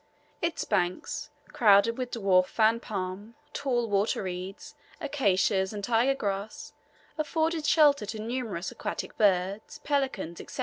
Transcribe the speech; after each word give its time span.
Its 0.41 0.63
banks, 0.65 1.29
crowded 1.49 1.95
with 1.95 2.09
dwarf 2.09 2.47
fan 2.47 2.79
palm, 2.79 3.35
tall 3.53 3.87
water 3.87 4.23
reeds, 4.23 4.73
acacias, 4.99 5.73
and 5.73 5.83
tiger 5.83 6.15
grass, 6.15 6.73
afford 7.19 7.63
shelter 7.67 8.07
to 8.07 8.17
numerous 8.19 8.71
aquatic 8.71 9.15
birds, 9.15 9.77
pelicans, 9.83 10.41
&c. 10.51 10.59